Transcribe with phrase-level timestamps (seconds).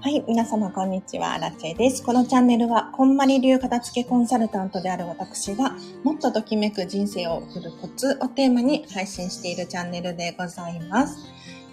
[0.00, 2.04] はい、皆様こんにちは、ラチェです。
[2.04, 5.74] このチャンネルは、こんまり流片付けコンサルタントである私が、
[6.04, 11.18] もっとときめく人生を送るコツをテーマに配信しているチャンネルでございます。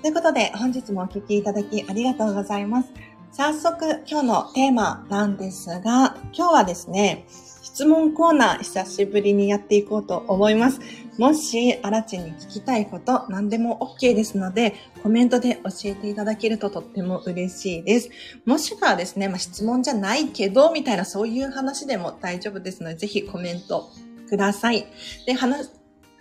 [0.01, 2.89] ということで、本日もお聴きいただきありがとうございます。
[3.31, 7.27] 早速、今日のテーマなんですが、今日はですね、
[7.75, 10.79] 質問コーナー久しぶりにやっていこうと思います。
[11.17, 18.09] もし、あらちに聞きたいこと、何でも OK ですので、コメントで教えていただけるととっても嬉しいです。
[18.45, 23.89] もしくはですね、まあ、質問じゃないけど、みたいなそういう話でも大丈夫ですので、ぜひコメント
[24.29, 24.87] ください。
[25.25, 25.69] で、話、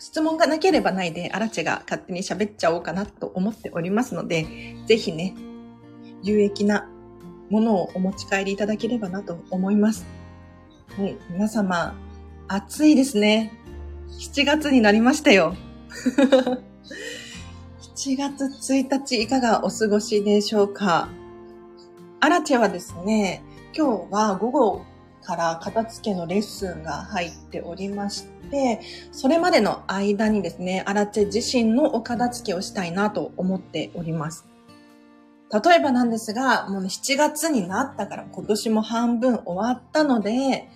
[0.01, 4.45] 質問がなければないで、あらちが勝手に喋っちゃおうかなと思っておりますので、
[4.89, 5.37] ぜひね、
[6.21, 6.91] 有益な
[7.49, 10.24] ものをお持ち帰りいただければなと思います。
[10.91, 11.95] はい、皆様、
[12.47, 13.53] 暑いですね。
[14.11, 15.57] 7月になりましたよ。
[17.97, 21.09] 7月1日いかがお過ごしでしょうか
[22.21, 23.43] アラチェはですね、
[23.77, 24.83] 今日は午後
[25.25, 34.54] から片付けのレッスンが入っておりまして、それまでの間にですね、アラチェ自身のお片付けをしたいなと思っております。
[35.55, 40.69] 例えばなんですが、もう7月になったから今年も半分終わったので、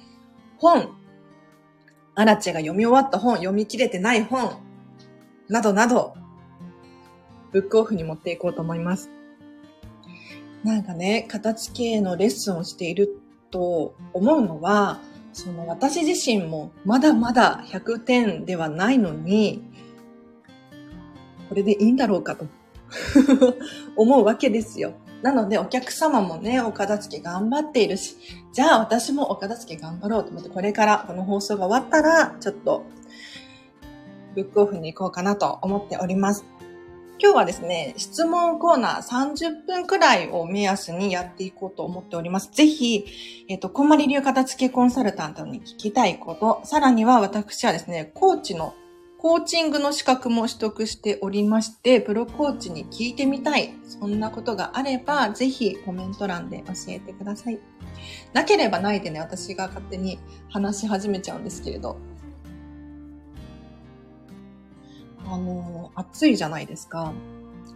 [0.58, 0.96] 本、
[2.14, 4.52] アラチェが読み終わった本、読み切れてない本、
[5.48, 6.14] などなど、
[7.50, 9.10] ブックオフに持っていこうと思います。
[10.62, 15.00] なんかね、片付けのレッスンをしていると思うのは、
[15.32, 19.64] その私自身もまだまだ100点ではないのに、
[21.48, 22.46] これでいいんだろうかと
[23.96, 24.94] 思うわけですよ。
[25.22, 28.16] なのでお客様もね、お片付け頑張っているし、
[28.52, 32.84] じゃあ私もお片付け頑張ろうと思って、これからこの放送が終わったら、ちょっと、
[34.34, 36.44] ブックオフに行こうかなと思っております。
[37.20, 42.48] 今日はですね、質問コーナー30分くらいを目安にやっていこうと思っております。
[42.52, 43.06] ぜひ、
[43.48, 48.72] えっ、ー、と、こんまり流片付けコンサルタントに聞きたいこと、さらには私はですね、コーチの
[49.18, 53.74] コーチングの資格も取得しておりまして、プロコーチに聞いてみたい。
[53.84, 57.58] そんなことがあれば、ぜひコメント欄で教えてください。
[58.32, 60.20] なければないでね、私が勝手に
[60.50, 61.98] 話し始めちゃうんですけれど。
[65.26, 67.12] あの、暑いじゃないですか。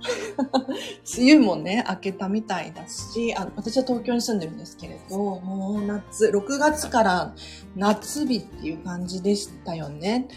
[1.18, 7.34] 梅雨もね、明けたみたいだし、あ私は東京に住んでるんですけれど、もう夏、6月から
[7.74, 10.28] 夏日っていう感じでしたよね。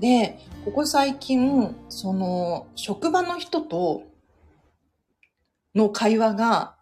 [0.00, 4.02] で、ここ最近、その、職場の人と
[5.74, 6.76] の会話が、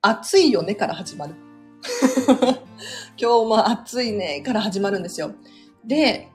[0.00, 1.34] 暑いよねから始まる。
[3.16, 5.32] 今日も暑いねから始まるんですよ。
[5.84, 6.28] で、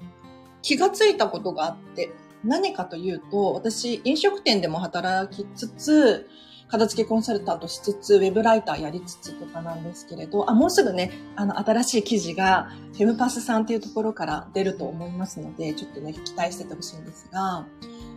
[0.62, 2.12] 気がついたことがあって、
[2.44, 6.30] 何かというと、私、飲食店でも働きつつ、
[6.70, 17.66] 片付けコンサルタントしつつ、ウェブライターやりつつとかなんですけれど、あ、もうすぐね、あの、新しい記事が、フェムパスさんっていうところから出ると思いますので、ちょっとね、期待しててほしいんですが、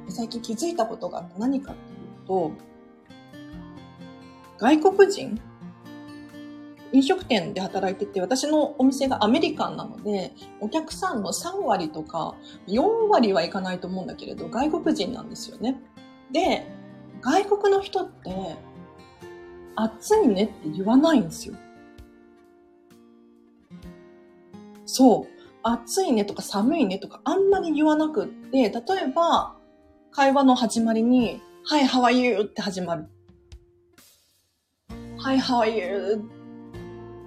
[0.08, 2.52] 最近気づいたことが何かっていうと、
[4.58, 5.40] 外国人
[6.92, 12.34] 飲食店で働いてて、私のお店がアメリカンなので、お客さんの3割とか
[12.66, 15.80] 4割はいかないと思うんだけれど、外国人なんですよね。
[16.32, 16.79] で、
[17.22, 18.56] 外国の人って、
[19.76, 21.54] 暑いねって言わないんですよ。
[24.86, 25.40] そう。
[25.62, 28.72] 暑いねとか寒いねとかあんまり言わなくって、例え
[29.14, 29.56] ば、
[30.10, 32.42] 会話の始まりに、Hi, how are you?
[32.42, 33.06] って始まる。
[35.18, 36.24] Hi, how are you?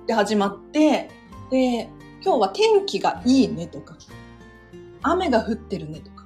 [0.04, 1.10] って始まって、
[1.52, 1.90] で、
[2.24, 3.96] 今日は天気がいいねとか、
[5.04, 6.26] 雨が降ってるねとか、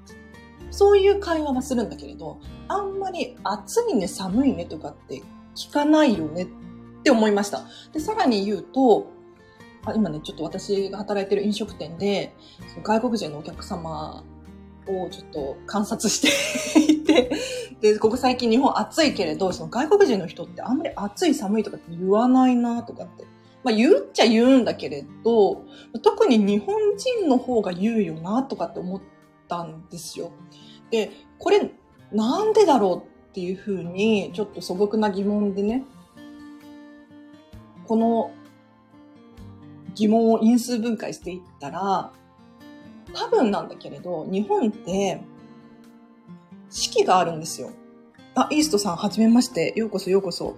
[0.72, 5.24] そういう会話はするんだけれど、あんまり暑いね、寒いねとかって
[5.56, 6.48] 聞かないよねっ
[7.04, 7.64] て思いました。
[7.94, 9.08] で、さらに言うと、
[9.86, 12.36] あ今ね、ちょっと私が働いてる飲食店で、
[12.74, 14.24] その外国人のお客様
[14.88, 16.22] をちょっと観察し
[16.76, 17.32] ていて、
[17.80, 23.26] で、ここ最近日本暑いけれど、その外国人の人ってあんまり暑い寒いとかって言わないなとかって。
[23.64, 25.64] まあ言っちゃ言うんだけれど、
[26.02, 29.02] 特に日本人の方が言うよなとかって思っ
[29.48, 30.32] たんですよ。
[30.92, 31.72] で、これ
[32.12, 35.84] なんでだろうっていうふうに、ちょっと素朴な疑問でね、
[37.86, 38.32] この
[39.96, 42.12] 疑問を因数分解していったら、
[43.14, 45.22] 多分なんだけれど、日本って
[46.70, 47.72] 四季があるんですよ。
[48.36, 49.74] あ、イーストさん、はじめまして。
[49.76, 50.58] ようこそようこそ。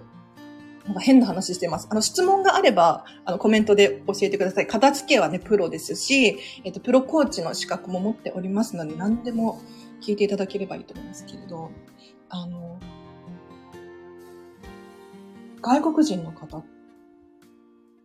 [0.84, 1.86] なんか変な話してます。
[1.90, 4.66] あの、質問があれば、あの、コメントで教えてください。
[4.66, 9.60] 片付けはね、プロですし、えっと、プロコーチの資格も持っておりますので、何でも
[10.00, 11.70] 聞いていただければいいと思いますけれど、
[12.28, 12.78] あの、
[15.62, 16.64] 外国人の方、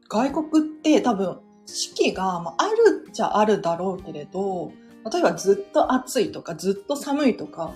[0.07, 4.71] 外国って多分四季が、まあ、あるっちゃあるだろうけれど、
[5.11, 7.73] 例えばずっと暑いとかずっと寒いとか、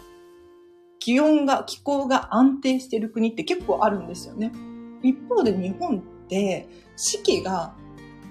[1.00, 4.52] 気温が、気候が安定してる国って結構あるんですよね。
[5.02, 6.68] 一方で日本って
[6.98, 7.74] 四季が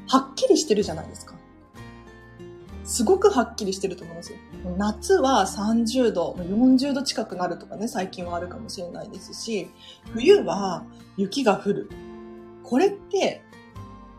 [0.06, 1.27] はっきりしてるじゃないですか。
[2.88, 4.38] すごくはっきりしてると思うんですよ。
[4.78, 9.68] 夏は30度、40度近くなるとかね、最近はあるかもしれないですし、
[10.14, 10.86] 冬は
[11.18, 11.90] 雪が降る。
[12.64, 13.42] これって、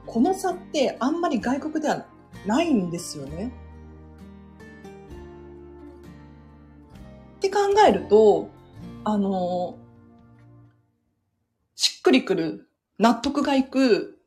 [0.06, 2.06] この差ってあんまり外国では
[2.46, 3.52] ないんですよね。
[7.38, 8.50] って考えると、
[9.04, 9.80] あの、
[11.76, 12.70] しっくりくる、
[13.00, 14.20] 納得がいく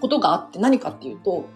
[0.00, 1.46] ことがあって何かっていうと、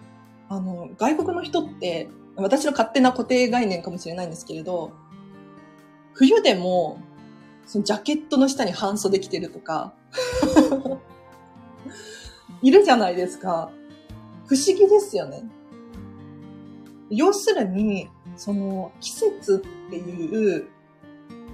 [0.49, 4.91] あの、外国の人って、私の勝手な固定概念かもしれないんですけれど、
[6.13, 6.99] 冬でも、
[7.65, 9.93] そのジャケットの下に半袖着てるとか、
[12.61, 13.71] いるじゃないですか。
[14.45, 15.43] 不思議ですよね。
[17.09, 20.67] 要するに、その季節っていう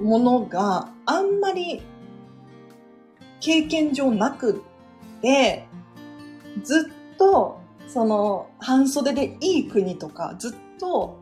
[0.02, 1.82] ものがあんまり
[3.40, 4.64] 経験上なく
[5.22, 5.66] て、
[6.64, 11.20] ずっとその半袖でいい国とか、ずっと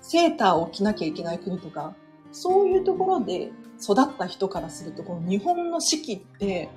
[0.00, 1.94] セーターを着なきゃいけない国とか、
[2.32, 6.68] そういうところで育った人からすると、この日本の四季って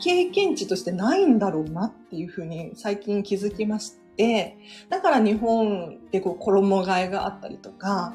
[0.00, 4.56] 経験値としてないんだろうなっていうふうに最近気づきまして、
[4.88, 8.14] だから日本でこう衣替えがあったりとか、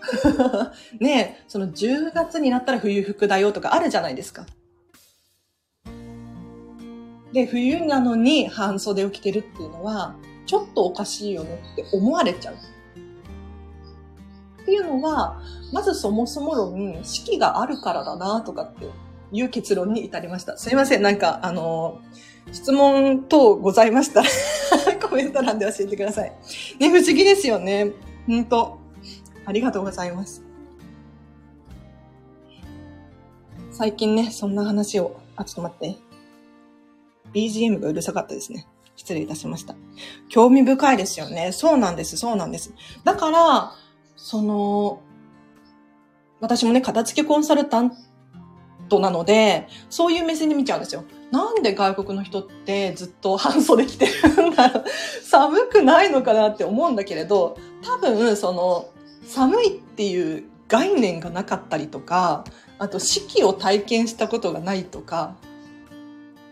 [1.00, 4.46] ねその10月になったら冬服だよとかあるじゃないですか。
[7.38, 12.54] で、冬なのに半袖を着てるっていうのは、ちょっとおかしいよねって思われちゃう。
[12.54, 12.56] っ
[14.64, 15.40] ていうのは、
[15.72, 18.90] まずそもそも論、四季があるからだなとかって
[19.30, 20.58] いう結論に至りました。
[20.58, 22.00] すいません、なんか、あの、
[22.50, 24.28] 質問等ございましたら
[25.00, 26.32] コメント欄で教えてください。
[26.80, 27.92] ね、不思議ですよね。
[28.26, 28.78] ほんと。
[29.44, 30.42] ありがとうございます。
[33.70, 36.07] 最近ね、そんな話を、あ、ちょっと待って。
[37.32, 38.66] BGM がうるさかったですね。
[38.96, 39.74] 失礼いたしました。
[40.28, 41.52] 興味深いですよね。
[41.52, 42.72] そうなんです、そうなんです。
[43.04, 43.72] だから、
[44.16, 45.00] その、
[46.40, 47.92] 私もね、片付けコンサルタン
[48.88, 51.04] トなので、そういう目線で見ちゃうんですよ。
[51.30, 54.84] なんで外国の人ってずっと半袖着てるんだろう。
[55.22, 58.88] 寒くないのかなって思うんだけれど、多分、その、
[59.26, 62.44] 寒いっていう概念がなかったりとか、
[62.78, 65.36] あと四季を体験したことがないとか、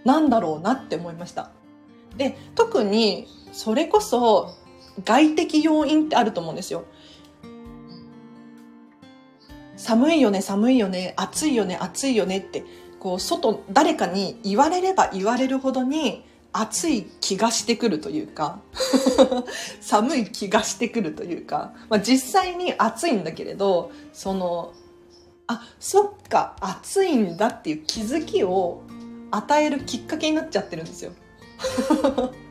[0.06, 1.50] なんだろうなって思いました。
[2.16, 4.54] で、特にそれこそ
[5.04, 6.84] 外的要因ってあると思うんですよ。
[9.76, 12.64] 寒いよね、寒いよね、暑いよね、暑いよねって、
[13.00, 18.60] こう、外、誰かに言われれば言われるほどに暑い気がしてくるというか
[19.82, 24.72] 寒い気がしてくるというか、まあ、実際に暑いんだけれど、その、
[25.48, 28.82] あ、そっか、暑いんだっていう気づきを
[29.30, 31.12] 与えるきっかけになっちゃってるんですよ。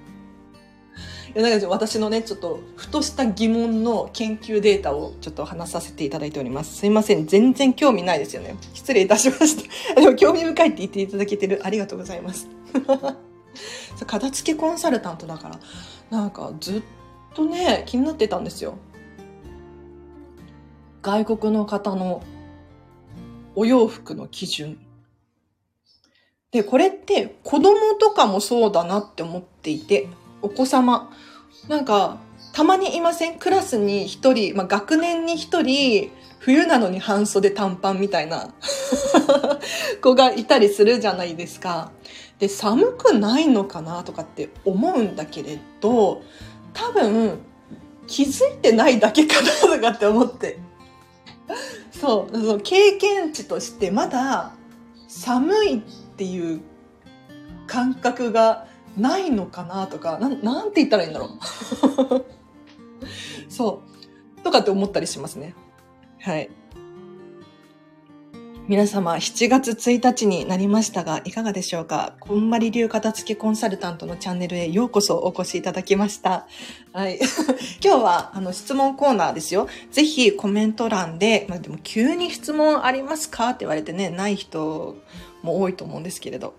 [1.36, 6.78] いやなんか私のね、ちょっと、ふとした疑問の研究データをちょっと話させていただいております。
[6.78, 7.28] すいません。
[7.28, 8.56] 全然興味ないですよね。
[8.74, 9.58] 失礼いたしまし
[9.94, 9.96] た。
[10.00, 11.60] でも興味深いって言っていただけてる。
[11.64, 12.48] ありがとうございます。
[14.08, 15.60] 片付けコンサルタントだから、
[16.10, 16.82] なんかずっ
[17.34, 18.76] とね、気になってたんですよ。
[21.02, 22.24] 外国の方の
[23.56, 24.85] お洋服の基準。
[26.56, 30.08] で、これって子供とかもそうだなって思っていて、
[30.42, 31.12] お子様。
[31.68, 32.20] なんか、
[32.54, 33.38] たまにいません？
[33.38, 38.54] クラスに一人、まあ、学年に一人、冬なのに半袖短パンみたいな
[40.02, 41.92] 子がいたりするじゃないですか。
[42.40, 46.22] で、寒くないのかなとかって思うんだけれど、
[46.74, 47.40] 多分、
[48.08, 50.58] 気づいてないだけかなとかって思って。
[51.92, 54.54] そう、その経験値としてまだ
[55.10, 55.82] 寒いっ
[56.16, 56.62] ていう
[57.68, 58.68] 感覚が
[58.98, 62.26] ないのかなとか、ななんて言ったらいいんだろう。
[63.50, 63.82] そ
[64.38, 64.42] う。
[64.44, 65.56] とかって思ったりしますね。
[66.22, 66.50] はい。
[68.68, 72.16] 皆様、7月1日になりましたが、いかがでしょうか？
[72.20, 76.48] こんまり流片付けコンサルタントのチャンネルへようこそお越しいただきました。
[76.92, 77.20] はい。
[77.84, 79.68] 今日は、あの、質問コーナーですよ。
[79.92, 83.50] ぜひコメント欄で、まあ、でも急に質問ありますか？
[83.50, 84.96] って言われてね、ない人
[85.46, 86.54] も多いと思うんですけれど。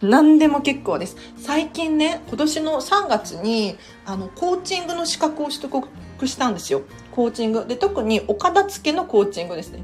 [0.00, 1.16] 何でも結構です。
[1.36, 5.88] 最近ね、今年の3月に、あの、コーチングの資格を取得
[6.26, 6.82] したんですよ。
[7.10, 7.66] コーチング。
[7.66, 9.82] で、特にお片付けのコーチングですね。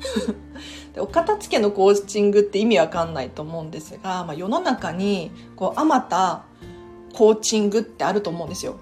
[0.94, 6.44] でお片付けのコーチングって意味わかんないと思うんですが、まあ、世の中にこうあまた
[7.12, 8.76] コーチングってあると思うんですよ。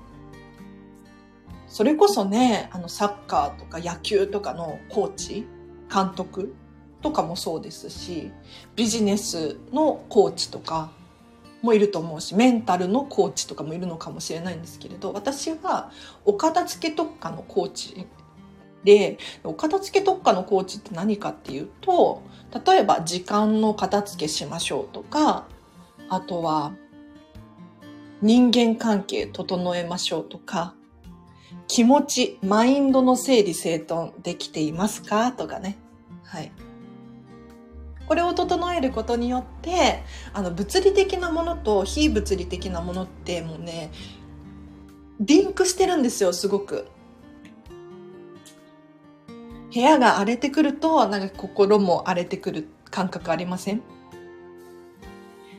[1.66, 5.46] それこそね、あのサッカーとか野球とかのコーチ、
[5.92, 6.54] 監督
[7.08, 8.30] とかもそうですし、
[8.76, 10.90] ビジネスのコーチとか
[11.62, 15.90] もいると思うし、メンタルのコーチとかもいるのかもしれないんですけれど、私は
[16.26, 18.06] お片付け特化のコーチ
[18.84, 22.20] で、お片付け特化のコーチって何かっていうと、
[22.66, 25.46] 例えば時間の片付けしましょうとか、
[26.10, 26.72] あとは
[28.20, 30.74] 人間関係整えましょうとか、
[31.68, 35.78] 気持ち、マインドの整理整頓できていますかとかね。
[36.24, 36.52] はい。
[38.08, 43.92] これを整えることによって、あの、物理的なものと非物理的なものってもうね、
[45.20, 46.86] リンクしてるんですよ、すごく。
[49.72, 53.82] 部屋が荒れてくると、なんか心も荒れてくる感覚ありません？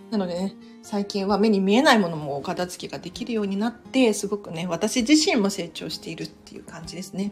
[0.10, 7.32] なのでね、最近は目に見えないものもお片付けができるようになって、すごくね、私自身も成長しているっていう感じですね。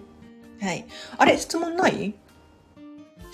[0.62, 0.86] はい。
[1.18, 2.14] あれ質問ない？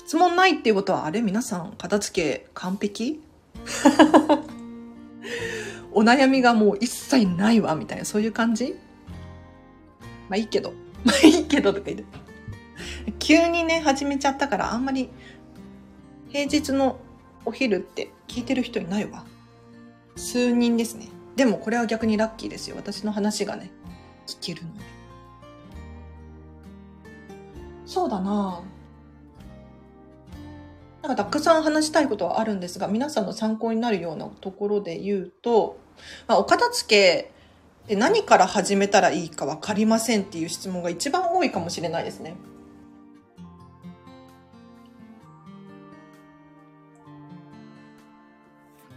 [0.05, 1.21] 質問ないっていうことは、あれ？
[1.21, 3.21] 皆さん、片付け完璧？
[5.93, 8.75] お悩みがもう一切ないわ、みたいな、そういう感じ？
[10.29, 10.73] まあいいけど。
[11.03, 12.05] まあいいけどとか言って。
[13.19, 15.09] 急にね、始めちゃったから、あんまり、
[16.29, 16.99] 平日の
[17.45, 19.25] お昼って聞いてる人いないわ。
[20.15, 21.07] 数人ですね。
[21.35, 22.75] でもこれは逆にラッキーですよ。
[22.75, 23.71] 私の話がね、
[24.27, 24.69] 聞けるの。
[27.85, 28.61] そうだな
[31.03, 35.77] なんかたくさん話したいことはあるんですが、皆さんの参考になるようなところで言うと、
[36.27, 37.31] まあ、お片付け
[37.87, 42.35] で何から始めたらいいかわかりませんっていう質問が一番多いかもしれないですね。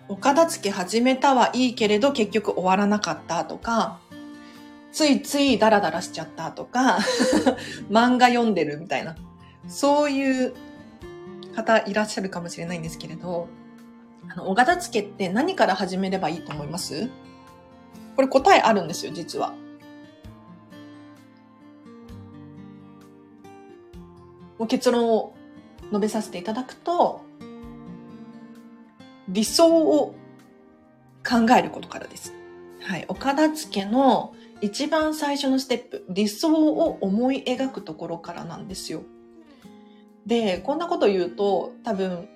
[0.08, 3.98] お片付け始めたはいいけれど結局終わらなかったとか、
[4.92, 6.98] ついついダラダラしちゃったとか、
[7.90, 9.16] 漫画読んでるみたいな、
[9.66, 10.54] そういう
[11.56, 13.48] 方いらっしゃるかもしれないんですけれど、
[14.28, 17.08] あの、お片付けって何から始めればいいと思います？
[18.14, 19.54] これ答えあるんですよ、実は。
[24.58, 25.34] もう結論を
[25.88, 27.22] 述べさせていただくと、
[29.28, 30.14] 理想を
[31.28, 32.32] 考えることからです。
[32.80, 33.04] はい。
[33.08, 39.02] お片付けの一番最初のステップ、理想を思い描くところからなんですよ。
[40.26, 42.28] で、こんなこと言うと多分、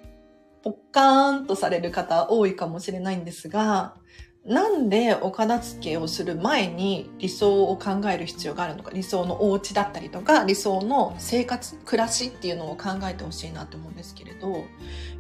[0.63, 3.97] ポッカーンとされる方多いかもしれないんですが、
[4.45, 14.65] なんでお片付けをする前に理想を考える必要があるのか、理想のお家だったりとか、理想の生活、暮らしっていうのを考えてほしいなと思うんですけれど、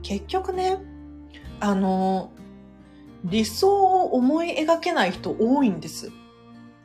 [0.02, 0.78] 結局ね、
[1.58, 2.32] あの、
[3.24, 6.10] 理想を思い描けない人多いんです。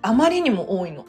[0.02, 1.06] あまりにも多いの。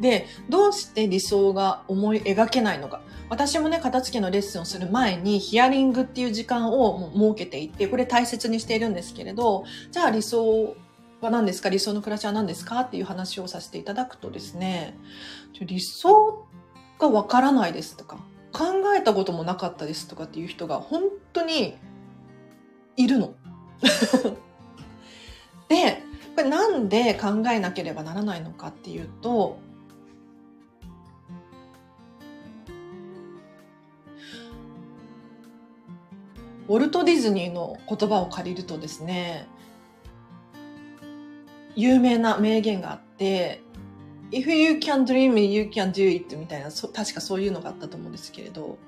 [0.00, 3.02] で、どうして理想が思い描けないのか。
[3.28, 10.74] 私もね、片付けのレッスンをする前にヒアリングっていう時間を設けていて、これ大切にしているんですけれど、じゃあ理想
[11.20, 11.68] は何ですか？
[11.68, 12.80] 理想の暮らしは何ですか？
[12.80, 14.96] っていう話をさせていただくとですね、
[15.60, 16.44] 理想
[16.98, 18.16] がわからないですとか、
[18.52, 18.64] 考
[18.98, 21.76] えたこともなかったですとかっていう人が本当に
[22.96, 23.34] いるの。
[25.68, 26.02] で、
[26.34, 29.58] これなんで考えなければならないのかっていうと、
[36.70, 39.48] ウォルト・ディズニーの言葉を借りるとですね、
[41.74, 43.60] 有名な名言があって、
[44.30, 48.78] If you can dream, you can do it みたいな、確かそういうのがあったと思うんですけれど、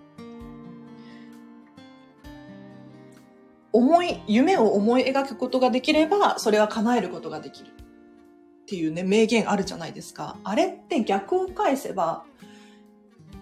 [3.73, 7.71] 思い、夢を思い描くことができれば、それは叶えることができる。
[7.71, 10.37] っていうね、名言あるじゃないですか。
[10.45, 12.27] あれって逆を返せば、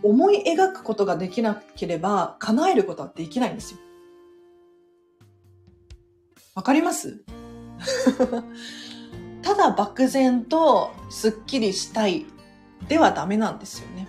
[0.03, 3.81] 思い描くことができなければ、叶えることはできないんですよ。
[6.61, 7.23] わかります？
[9.41, 12.27] ただ漠然とスッキリしたい
[12.87, 14.07] ではダメなんですよね。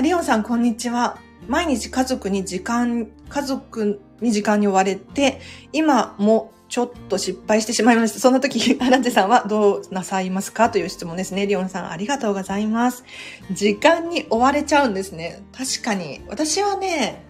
[0.00, 1.18] リオンさん、こんにちは。
[1.48, 5.40] 毎日家族に時間、家族に時間に追われて、
[5.72, 8.20] 今もちょっと失敗してしまいました。
[8.20, 11.48] そんな時、アランテさんはどうなさいますかという質問ですね。
[11.48, 13.02] リオンさん、ありがとうございます。
[13.50, 15.42] 時間に追われちゃうんですね。
[15.52, 16.20] 確かに。
[16.28, 17.24] 私はね、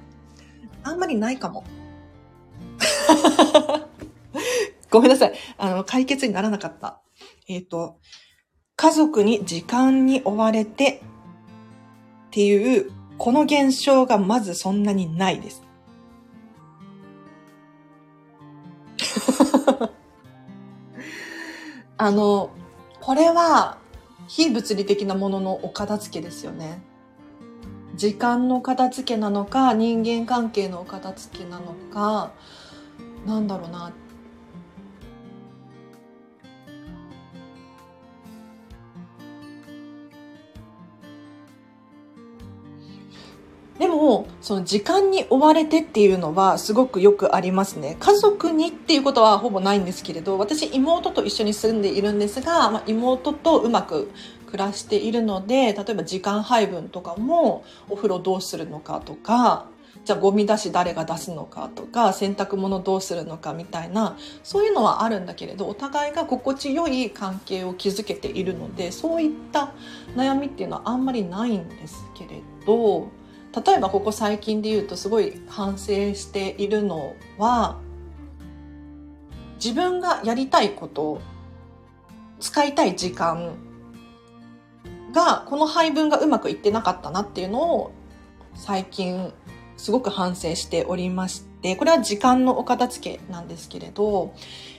[0.83, 1.65] あんまりないかも。
[4.91, 5.35] ごめんなさい。
[5.59, 7.01] あの、解決にならなかった。
[7.49, 7.99] えっ、ー、と、
[8.77, 11.03] 家族に時間に追われて
[12.29, 15.63] っていうこの現象がまずそんなにないです。
[21.99, 22.51] あの、
[23.01, 23.77] これは
[24.27, 26.83] 非物理的なもののお片付けですよね。
[27.97, 32.31] 時間の片付けなのか、人間関係のお片付けなのか、
[33.27, 33.93] なんだろうな。
[43.81, 47.97] でも、その時間に追われてっていうのはすごくよくありますね。
[47.99, 54.11] 家族にっていうことはほぼないんですけれど、私妹と一緒に住んでいるんですが、まあ、妹とうまく
[54.49, 59.65] 暮らしているので、例えば時間配分とかもお風呂どうするのかとか、
[60.05, 69.73] じゃあゴミ出し誰が出すのかとか、洗濯物どうするのかみたいな、そういうのはあるんだけれど、お互いが心地よい関係を築けているので、そういった
[70.17, 73.09] 悩みっていうのはあんまりないんですけれど、
[73.54, 77.80] 例えばここ最近で言うとすごい反省しているのは
[79.62, 81.21] 自分がやりたいこと
[82.38, 83.57] 使いたい時間
[85.12, 87.92] がこの配分がうまくいってなかったなっていうのを
[88.54, 89.33] 最近
[89.76, 94.35] すごく反省しておりましてこれは時間のお片付けなんですけれど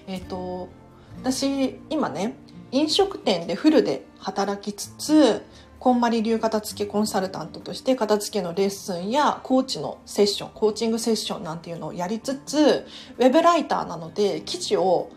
[0.08, 0.70] えっ、ー、と
[1.18, 2.36] 私今ね
[2.72, 5.44] 飲食店でフルで働きつつ
[5.82, 12.86] こんまり流片付けコンサルタントとして片付けのレッスンやコーチのセッション、コーチングセッションなんていうのをやりつつ、
[13.18, 15.10] ウェブライターなので記事を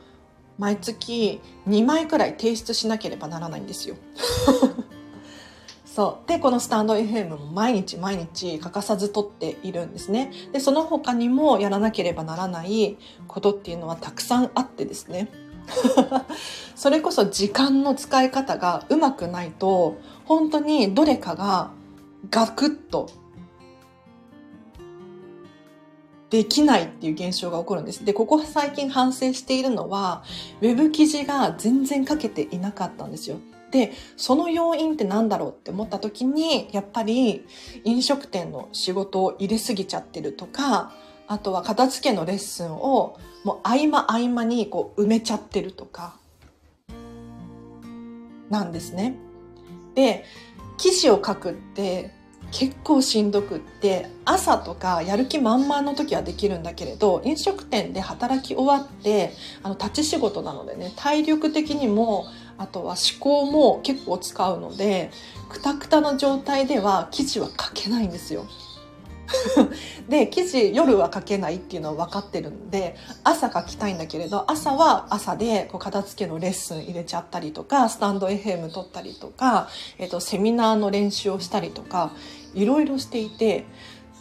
[0.57, 3.97] 毎月2枚くらい提出しなければならないんですよ。
[5.85, 6.29] そう。
[6.31, 10.33] で、このスタンド FM も毎日毎日欠かさず撮っているんですね。
[10.53, 12.97] で、その他にもやらなければならない
[13.29, 15.29] ことっていうのはたくさんあってですね。
[16.75, 21.71] それこそ時間の使い方がうまくないと本当にどれかが
[22.31, 23.09] ガクッと
[26.31, 28.05] できないっていう現象が起こるんです。
[28.05, 30.25] で、ここ最近反省しているのは、
[30.61, 33.37] ウェブ記事が全然書けていなかったんですよ。
[33.71, 37.47] で、その要因って何だろうって思った時に、やっぱり
[37.85, 40.93] 飲食店の仕事を入れすぎちゃってるとか、
[41.27, 46.17] あとは片付けのレッスンをもう合間合間にこう埋めちゃってるとか、
[48.51, 49.17] なんですね。
[49.95, 50.25] で、
[50.77, 52.11] 記事を書くって
[52.51, 59.33] 結構しんどくって朝とかやる気満々の時はできるんだけれど飲食店で働き終わって
[59.63, 62.27] あの立ち仕事なのでね体力的にも
[62.59, 65.11] あとは思考も結構使うので
[65.49, 68.47] くたくたの状態では記事は書けないんですよ。
[70.09, 82.13] で記事夜は書けないっていうのは分かってるんで朝書きたいんだけれど朝は朝でこう片付けのレッスン入れちゃったりとかスタンド FM 撮ったりとか、えー、とセミナーの練習をしたりとか
[82.55, 83.67] いろいろしていて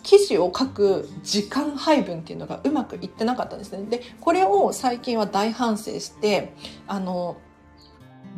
[0.04, 3.86] 記事を書く時間配分っていうのがうまくいってなかったんですね。
[3.90, 6.54] でこれを最近は大反省して
[6.88, 7.38] あの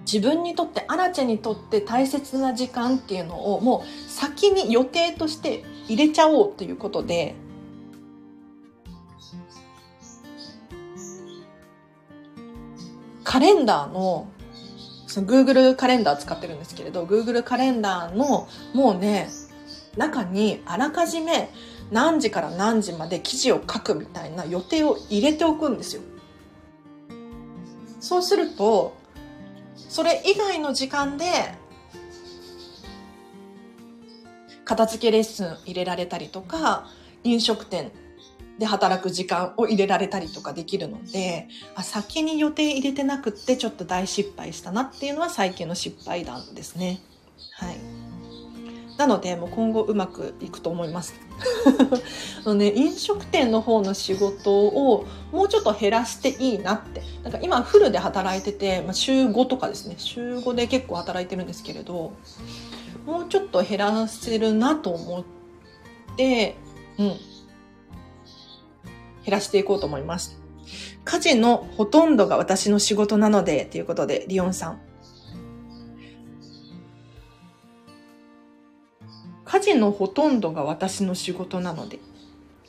[0.05, 7.35] 自分にとってアラチェにとって大切な時間っていうのをもう先に予定として入れちゃおうということで
[13.23, 14.29] カレンダーの
[15.07, 19.29] その Google カレンダー使ってるんですけれど Google カレンダーのもうね
[19.97, 21.49] 中にあらかじめ
[21.91, 26.01] 何時から何時まで記事を書くみたいな予定を入れておくんですよ。
[27.99, 28.95] そうすると
[29.77, 31.25] それ以外の時間で
[34.75, 36.87] 片付けレッスン入れられたりとか
[37.23, 37.91] 飲食店
[38.59, 47.01] で働く時間を入れられたりとかできるのであ先に予定入れてなくってちょっと大失敗したなっていうのは最近の失敗談ですね。
[47.53, 47.77] はい。
[48.97, 51.15] なのでもう今後うまくいくと思います。
[52.45, 57.01] のね、飲食店の方の仕事をもうちょっと減らしていいなって。
[57.23, 59.95] なんか今フルで働いてて、まあ、週5とかですね。
[59.97, 62.13] 週5で結構働いてるんですけれど、
[63.05, 65.23] もうちょっと減らせるなと思っ
[66.17, 66.55] て、
[66.97, 67.07] うん。
[67.07, 67.17] 減
[69.27, 70.39] らしていこうと思います。
[71.03, 74.81] 家事のほとんどが私の仕事なので、ということで、リオンさん。
[79.45, 81.99] 家事のほとんどが私の仕事なので。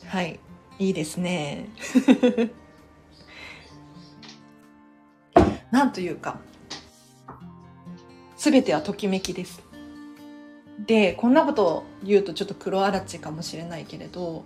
[0.04, 0.38] はい。
[0.78, 1.70] いいですね。
[5.72, 6.38] なんというか、
[8.36, 9.65] すべてはときめきです。
[10.86, 14.44] で、こんなことを言うとちょっと黒あらちかもしれないけれど、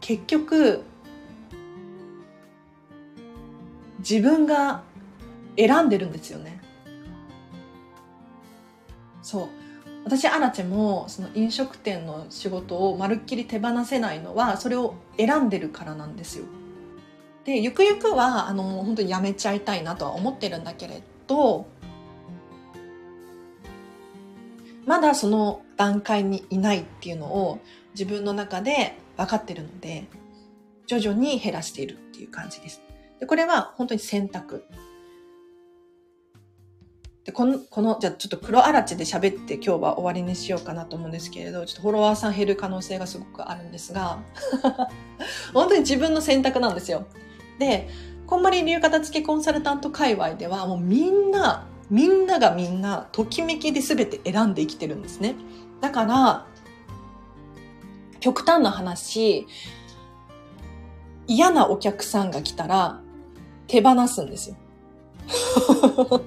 [0.00, 0.82] 結局、
[3.98, 4.82] 自分が
[5.56, 6.60] 選んでるんですよね。
[9.22, 9.48] そう。
[10.04, 16.44] 私アラチェもその飲食店の仕事をまるっきり手放せないのはそれを選んでるからなんですよ。
[17.44, 21.66] でゆくゆくはあの本当にやめちゃいたいなとは思ってるんだけれど
[24.86, 27.60] まだその段階にいないっていうのを
[27.92, 30.06] 自分の中で分かってるので
[30.86, 32.82] 徐々に減らしているっていう感じです。
[33.20, 34.64] でこれは本当に選択。
[37.24, 44.18] で、この、この、じゃちょっと黒あらちで喋って今日は終わりにしようかなと思うんですけれど、ちょっとフォロワーさん減る可能性がすごくあるんですが、
[45.54, 47.06] 本当に自分の選択なんですよ。
[47.58, 47.88] で、
[48.26, 55.34] こんまり流片付けコンサルタント界隈ではもうみんな、みんながみんなときめきで全て選んで生きてるんですね。
[55.80, 56.46] だから、
[58.20, 59.46] 極端な話、
[61.26, 63.00] 嫌なお客さんが来たら
[63.66, 64.56] 手放すんですよ。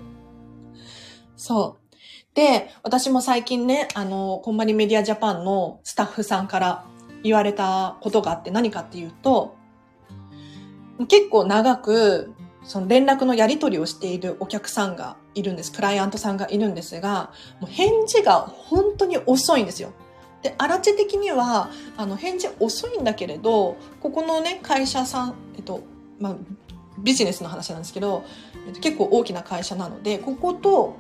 [1.36, 1.88] そう。
[2.36, 6.86] で、私も最近ね、あの、こんまりメディアジャパンのスタッフさんから
[7.24, 9.56] 言われたことがあって何かっていうと、
[11.08, 12.34] 結構長く、
[12.68, 15.72] その連絡のやり取りをしているお客さんがいるんです。
[15.72, 19.94] クライアントさんがいるんですが、もう返事が本当に遅いんですよ。
[20.44, 25.82] で、アラチェ的には、あの、返事遅いんだけれど、ここのね、会社さん、えっと、
[26.20, 26.36] まあ、
[27.00, 28.26] ビジネスの話なんですけど、
[28.82, 30.98] 結構大きな会社なので、ここと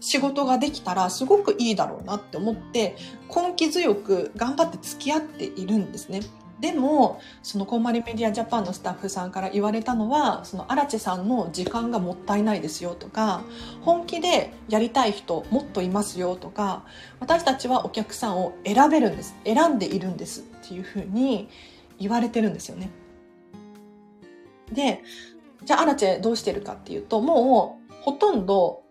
[0.00, 2.96] 仕事ができたらすごくいいだろうなって思って、
[3.28, 6.20] 根気強く頑張って付き合っているんですね。
[6.62, 13.42] でも、そのコンマリメディアジャパンのスタッフさんから言われたのは、その荒地さんの時間がもったいないですよとか、
[13.80, 16.84] 本気でやりたい人もっといますよとか、
[17.18, 19.34] 私たちはお客さんを選べるんです。
[19.44, 21.48] 選んでいるんですっていうふうに
[21.98, 22.90] 言われてるんですよね。
[24.70, 25.02] で、
[25.64, 28.84] じゃあアラチェどうしてるかっていうと、もうほとんど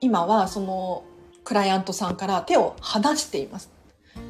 [0.00, 1.04] 今はその
[1.44, 3.77] クライアントさんから手を離しています。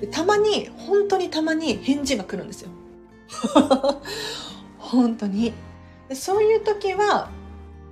[0.01, 2.71] でたまに、本当にたまに返事が来るんですよ。
[4.79, 5.53] 本当に
[6.09, 6.15] で。
[6.15, 7.31] そういう時は、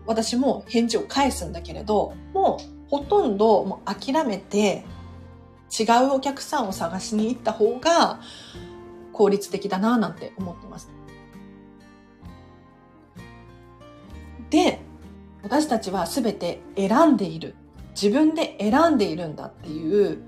[0.07, 4.85] 私も返事を返すんだけれど、もうほとんどもう諦めて、
[5.79, 8.21] 違うお客さんを探しに行った方が
[9.13, 10.91] 効率的だななんて思ってます。
[14.51, 14.81] で、
[15.43, 17.57] 私たちは全て選んでいる。
[18.01, 20.23] 自分で選んでいるんだっていう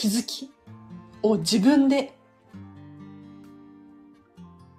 [0.00, 0.50] 気づき
[1.22, 2.14] を自分で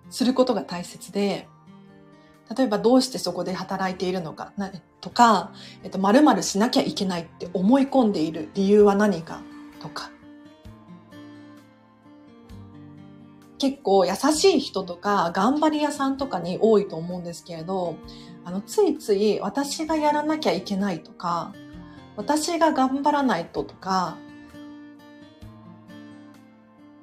[0.09, 1.47] することが大切で、
[2.57, 4.51] 例えばどうしてそこで働いているのか
[4.99, 5.53] とか、
[5.83, 9.41] えっと、〇〇しなきゃいけないって思い込んでいる理由は何か
[9.79, 10.09] とか、
[13.59, 17.95] 結構優しい人とか頑張り屋さんとかに多いと思うんですけれど、
[18.43, 21.53] あの、ついつい私がやらなきゃいけないとか、
[22.15, 24.17] 私が頑張らないととか、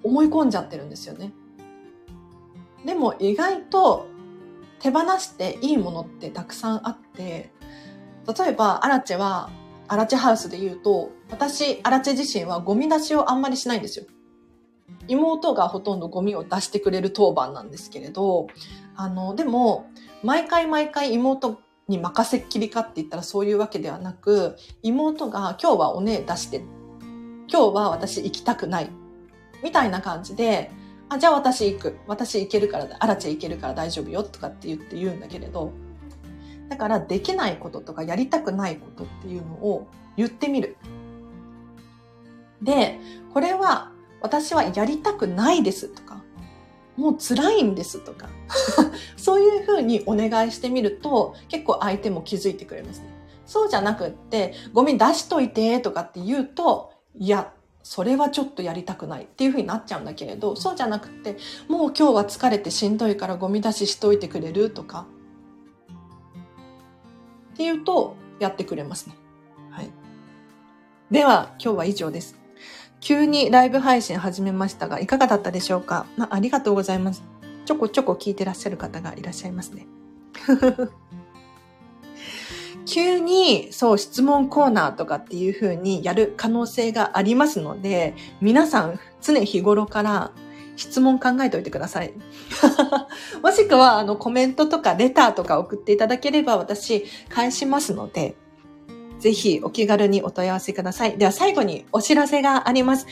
[0.09, 1.33] 思い込んじゃってるんですよね。
[2.87, 4.07] でも意外と
[4.81, 7.53] 手放していいものってたくさんあって、
[8.27, 9.51] 例えばアラチェは、
[9.87, 14.07] アラチェハウスで言うと、私、アラチェ自身はゴミ出しをあんまりしないんですよ。
[15.09, 18.47] 妹がほとんどゴミを出してくれる当番なんですけれど、
[18.97, 19.91] あの、でも、
[20.23, 26.63] 毎回毎回妹に任せっきりかって言ったらそういうわけではなく、妹が今日はお姉出して、
[27.51, 28.91] 今日は私行きたくない
[29.63, 30.71] みたいな感じで、
[31.09, 31.99] あ、じゃあ私行く。
[32.07, 35.73] 私行けるから、あらちゃ行けるから大丈夫よとかって言って言うんだけれど、
[36.69, 40.77] だからできないこととかやりたくないことっていうのを言ってみる。
[42.63, 42.99] で、
[43.33, 46.23] これは私はやりたくないですとか、
[46.97, 48.29] もう辛いんですとか、
[49.17, 53.07] そういうふうにお願いしてみると結構相手も気づいてくれますね。
[53.47, 57.55] そうじゃなくって、ゴミ出しといてとかって言うと、いや、
[57.89, 65.07] それはちょっとやりたくないっていうふうになっちゃうんだけれど、そうじゃなくて、もう今日は疲れてしんどいからゴミ出ししといてくれるとか、
[67.55, 69.15] っていうと、やってくれますね。
[69.71, 69.91] はい。
[71.11, 72.39] では、今日は以上です。
[73.01, 77.23] 急にライブ配信始めましたが、いかがだったでしょうか、まあ、ありがとうございます。
[77.65, 79.87] ちょこちょこ聞いてらっしゃる方がいらっしゃいますね。
[82.89, 90.33] 急に、そう、質問コーナーとかっていう風にやる可能性がありますので、皆さん常日頃から
[90.77, 92.15] 質問考えておいてください。
[93.43, 98.35] もしくは、あの、コメントとかレターとか送っていただければ私返しますので、
[99.19, 101.19] ぜひお気軽にお問い合わせください。
[101.19, 103.07] では最後にお知らせがあります。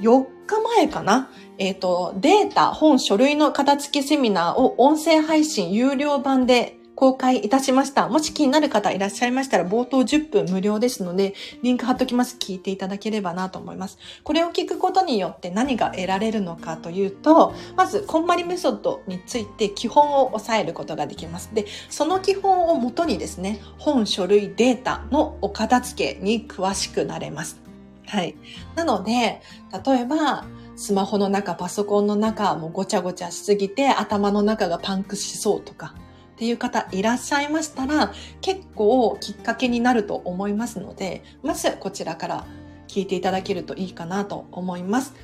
[0.00, 1.30] 4日前かな？
[1.58, 8.08] えっ、ー、と、データ、本、書類の片付けセミナーを音声配信有料版で公開いたしました。
[8.08, 12.36] もし気になる方いらっしゃいましたら、冒頭10分無料ですので、リンク貼っときます。
[12.38, 13.98] 聞いていただければなと思います。
[14.22, 21.50] これを聞くことによって何が得られるのかというと、まず、こんまりメソッドについて基本を押さえることができます。
[21.52, 27.60] で、その基本をもとにですね、本、書類、データのお片付けに詳しくなれます。
[28.06, 28.36] はい。
[28.76, 29.42] なので、
[29.84, 35.96] 例えば、スマホの中、パソコンの中、もうごちゃごちゃしすぎて頭の中がパンクしそうとか、
[36.42, 42.46] っていう方いらっしゃいましたら、結構きっかけになると思いますので、まずこちらから
[42.88, 45.14] 聞いていただけるといいかなと思います。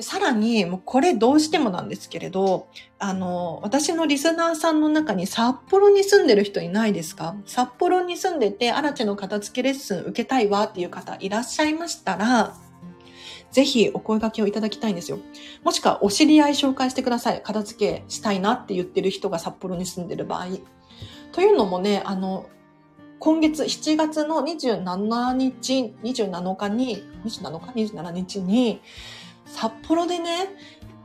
[0.00, 2.66] さらに、もうこれどうしてもなんですけれど、
[2.98, 7.36] あの、私のリスナーさんの中に札幌に住んでる人いないですか？
[7.46, 12.56] 札幌に住んでて、アラチの片付けレッスン受けたいわっていう方いらっしゃいましたら、
[13.56, 15.18] ぜひお声掛けをいただきたいんですよ。
[15.64, 17.40] もしくはお知り合い紹介してください。
[17.42, 20.48] 片付けしたいなって言ってる人が札幌に住んでる場合。
[21.32, 22.50] というのもね、あの、
[23.18, 28.82] 今月7月の27日、27日に、27日 ?27 日に、
[29.46, 30.50] 札幌でね、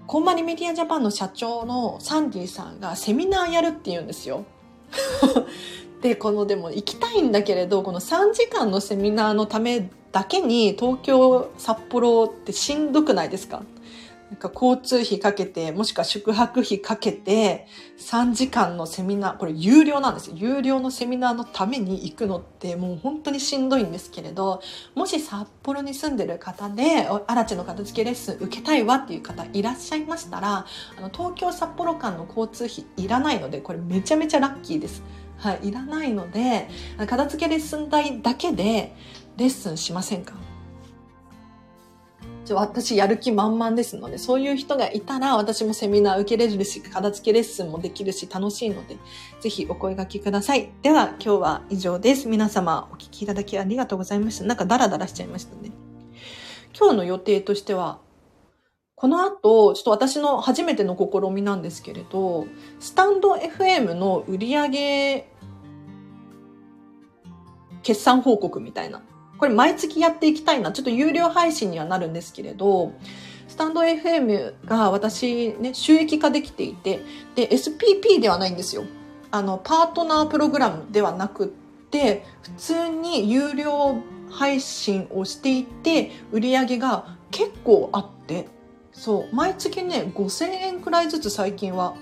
[0.06, 4.44] コンマリメディアジャパンの社長のサンディさんがセミナーやるって言うんですよ。
[6.04, 13.64] で、このでも行きたいんだけれど、この3時間のセミナーのためだけに東京、札幌ってしんどくないですか？
[14.30, 20.38] なんか交通費かけて、もしくは宿泊費かけて、3時間のセミナー、これ有料なんですよ。
[20.38, 24.62] 有料のセミナーのために行くのってもう本当にしんどいんですけれど、
[24.96, 30.66] もし札幌に住んでる方で、アラチの片付けレッスン受けたいわっていう方いらっしゃいましたら、
[30.98, 35.04] あの東京札幌間の交通費いらないので、これめちゃめちゃラッキーです。
[35.36, 36.70] はい、いらないので、
[37.08, 38.96] 片付けレッスン代だけで
[39.42, 40.36] レッスンしませんか？
[42.54, 48.98] 私やる気満々ですので、そういう人がいたら私もセミナー受けれるし、片付けレッスンもできるし楽しいので、
[49.40, 50.70] ぜひお声掛けください。
[50.82, 52.28] では今日は以上です。
[52.28, 54.44] 皆様お聞きいただきありがとうございました。
[54.46, 55.72] なんかダラダラしちゃいましたね。
[56.78, 58.00] 今日の予定としては、
[58.96, 62.48] この後、ちょっと私の初めての試みなんですけれど、
[62.82, 65.30] スタンド FM の売り上げ
[67.82, 69.02] 決算報告みたいな。
[69.42, 70.72] これ毎月やっていきたいな。
[70.72, 72.94] ちょっと有料配信にはなるんですけれど、
[73.48, 78.84] スタンド FM が私ね、収益化できていて、で、SPP ではないんですよ。
[79.32, 88.48] あの、パートナープログラムではなくって、普通に有料配信をしていて、売り上げが結構あって、
[88.92, 91.96] そう、毎月ね、5000円くらいずつ最近は、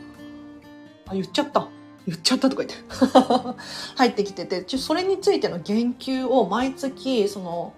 [1.07, 1.69] あ、言っちゃった。
[2.09, 2.85] 言っちゃったとか言って
[3.95, 7.73] 入ってきてて、ちょそれについての言及を毎月、その、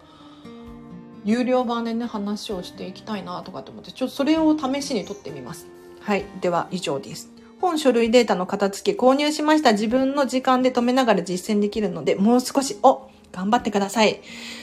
[1.25, 5.67] 有料版でね、話をしていきたいなとかと思って、ちょっとそれを試しに撮ってみます。
[5.99, 6.23] はい。
[6.39, 7.29] では、以上です。
[7.59, 9.73] 本書類データの片付け購入しました。
[9.73, 14.21] 自分の時間で止めながら実践できるので、もう少し、お頑張ってください。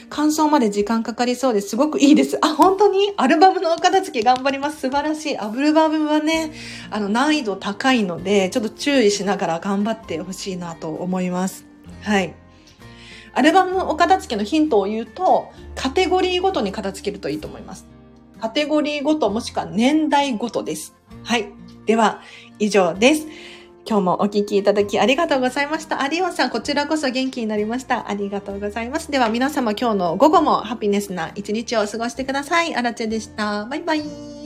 [0.09, 1.70] 感想まで時間かかりそうです。
[1.70, 2.38] すごくいいです。
[2.42, 3.12] あ、本当に？
[3.16, 4.81] アルバムのお片付け頑張ります。
[4.81, 5.38] 素晴らしい。
[5.38, 6.52] アルバムはね、
[6.90, 11.66] あの、難易度高いので、ちょっと注意しながら頑張ってほしいなと思います。
[12.02, 12.35] はい。
[13.35, 17.87] アルバムお片付けのヒントを言うと、カテゴリーごとに片付けるといいと思います。
[18.40, 20.94] カテゴリーごともしくは年代ごとです。
[21.24, 21.52] はい。
[21.87, 22.22] では、
[22.59, 23.26] 以上です。
[23.88, 26.03] 今日もお聞きいただきありがとうございました。
[26.03, 28.11] アリオさん、こちらこそ元気になりました。
[28.11, 29.11] ありがとうございます。
[29.11, 32.77] では皆様今日の午後もハピネスな一日を過ごしてください。
[32.77, 33.64] アラチェでした。
[33.64, 34.38] バイバイ。